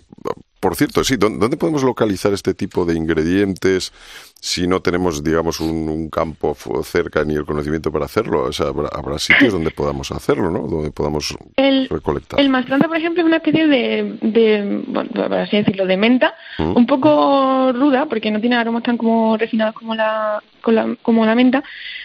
por 0.63 0.77
cierto, 0.77 1.03
sí, 1.03 1.17
¿dónde 1.17 1.57
podemos 1.57 1.83
localizar 1.83 2.31
este 2.31 2.53
tipo 2.53 2.85
de 2.85 2.95
ingredientes 2.95 3.91
si 4.39 4.65
no 4.65 4.81
tenemos, 4.81 5.21
digamos, 5.21 5.59
un, 5.59 6.09
campo 6.09 6.55
cerca 6.85 7.25
ni 7.25 7.35
el 7.35 7.43
conocimiento 7.43 7.91
para 7.91 8.05
hacerlo? 8.05 8.43
O 8.43 8.53
sea, 8.53 8.67
habrá, 8.67 9.19
sitios 9.19 9.51
donde 9.51 9.71
podamos 9.71 10.09
hacerlo, 10.13 10.49
¿no? 10.49 10.65
Donde 10.65 10.91
podamos 10.91 11.35
recolectar. 11.57 12.39
El 12.39 12.47
mastranta, 12.47 12.87
por 12.87 12.95
ejemplo, 12.95 13.23
es 13.23 13.27
una 13.27 13.37
especie 13.37 13.67
de, 13.67 14.17
de 14.21 14.83
bueno, 14.87 15.09
por 15.11 15.33
así 15.33 15.57
decirlo, 15.57 15.85
de 15.85 15.97
menta, 15.97 16.33
un 16.57 16.85
poco 16.85 17.73
ruda, 17.73 18.05
porque 18.05 18.31
no 18.31 18.39
tiene 18.39 18.55
aromas 18.55 18.83
tan 18.83 18.95
como 18.95 19.35
refinados 19.35 19.75
como 19.75 19.95
la, 19.95 20.41
como 21.01 21.25
la 21.25 21.35
menta, 21.35 21.61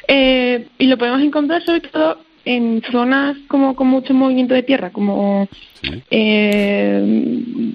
eh, 0.08 0.66
y 0.78 0.86
lo 0.88 0.98
podemos 0.98 1.20
encontrar 1.20 1.64
sobre 1.64 1.82
todo 1.82 2.27
en 2.48 2.82
zonas 2.90 3.36
como 3.46 3.76
con 3.76 3.88
mucho 3.88 4.14
movimiento 4.14 4.54
de 4.54 4.62
tierra, 4.62 4.88
como 4.90 5.46
eh, 6.10 7.02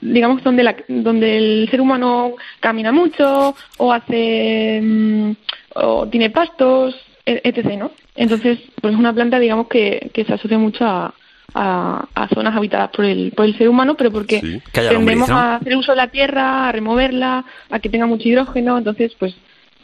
digamos 0.02 0.44
donde 0.44 0.64
la, 0.64 0.76
donde 0.88 1.38
el 1.38 1.68
ser 1.70 1.80
humano 1.80 2.34
camina 2.60 2.92
mucho 2.92 3.56
o 3.78 3.94
hace 3.94 4.82
mm, 4.82 5.32
o 5.76 6.08
tiene 6.08 6.32
pastos, 6.32 6.96
e, 7.24 7.40
etc. 7.44 7.78
¿no? 7.78 7.92
Entonces, 8.16 8.58
pues 8.82 8.96
es 8.96 9.00
una 9.00 9.14
planta, 9.14 9.38
digamos 9.38 9.68
que, 9.68 10.10
que 10.12 10.26
se 10.26 10.34
asocia 10.34 10.58
mucho 10.58 10.86
a, 10.86 11.14
a, 11.54 12.28
zonas 12.34 12.56
habitadas 12.56 12.90
por 12.90 13.06
el, 13.06 13.32
por 13.34 13.46
el 13.46 13.56
ser 13.56 13.70
humano, 13.70 13.94
pero 13.94 14.12
porque 14.12 14.62
tendemos 14.72 15.30
a 15.30 15.58
hacer 15.58 15.78
uso 15.78 15.92
de 15.92 15.98
la 15.98 16.08
tierra, 16.08 16.68
a 16.68 16.72
removerla, 16.72 17.46
a 17.70 17.78
que 17.78 17.90
tenga 17.90 18.08
mucho 18.08 18.28
hidrógeno, 18.28 18.80
entonces 18.80 19.14
pues 19.20 19.36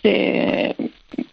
se, 0.01 0.75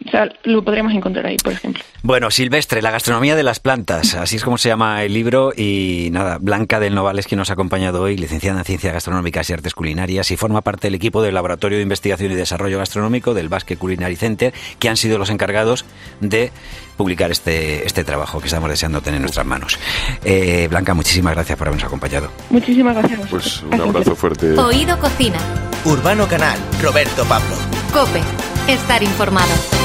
o 0.07 0.11
sea, 0.11 0.29
lo 0.43 0.63
podremos 0.63 0.93
encontrar 0.93 1.25
ahí, 1.25 1.37
por 1.37 1.53
ejemplo. 1.53 1.83
Bueno, 2.03 2.31
Silvestre, 2.31 2.81
la 2.81 2.91
gastronomía 2.91 3.35
de 3.35 3.43
las 3.43 3.59
plantas, 3.59 4.15
así 4.15 4.37
es 4.37 4.43
como 4.43 4.57
se 4.57 4.69
llama 4.69 5.03
el 5.03 5.13
libro. 5.13 5.51
Y 5.55 6.09
nada, 6.11 6.37
Blanca 6.39 6.79
del 6.79 6.95
Noval 6.95 7.19
es 7.19 7.27
quien 7.27 7.39
nos 7.39 7.49
ha 7.49 7.53
acompañado 7.53 8.01
hoy, 8.01 8.17
licenciada 8.17 8.59
en 8.59 8.65
Ciencias 8.65 8.93
Gastronómicas 8.93 9.49
y 9.49 9.53
Artes 9.53 9.73
Culinarias, 9.73 10.31
y 10.31 10.37
forma 10.37 10.61
parte 10.61 10.87
del 10.87 10.95
equipo 10.95 11.21
del 11.21 11.35
Laboratorio 11.35 11.77
de 11.77 11.83
Investigación 11.83 12.31
y 12.31 12.35
Desarrollo 12.35 12.77
Gastronómico 12.77 13.33
del 13.33 13.49
Basque 13.49 13.77
Culinary 13.77 14.15
Center, 14.15 14.53
que 14.79 14.89
han 14.89 14.97
sido 14.97 15.17
los 15.17 15.29
encargados 15.29 15.85
de 16.21 16.51
publicar 16.95 17.31
este, 17.31 17.85
este 17.85 18.03
trabajo 18.03 18.39
que 18.39 18.47
estamos 18.47 18.69
deseando 18.69 19.01
tener 19.01 19.17
en 19.17 19.23
nuestras 19.23 19.45
manos. 19.45 19.77
Eh, 20.23 20.67
Blanca, 20.69 20.93
muchísimas 20.93 21.33
gracias 21.33 21.57
por 21.57 21.67
habernos 21.67 21.85
acompañado. 21.85 22.31
Muchísimas 22.49 22.95
gracias. 22.95 23.27
Pues 23.29 23.63
un 23.63 23.81
abrazo 23.81 24.15
fuerte. 24.15 24.57
Oído 24.57 24.97
Cocina. 24.99 25.37
Urbano 25.85 26.27
Canal, 26.27 26.57
Roberto 26.81 27.23
Pablo. 27.25 27.55
Cope, 27.93 28.21
estar 28.67 29.03
informado. 29.03 29.76